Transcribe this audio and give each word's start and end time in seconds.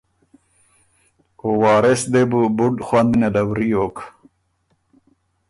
او 1.41 1.49
وارث 1.61 2.01
دې 2.13 2.23
بُو 2.29 2.41
بُډ 2.57 2.75
خوَند 2.85 3.11
نېله 3.21 3.43
وریوک۔ 3.47 3.95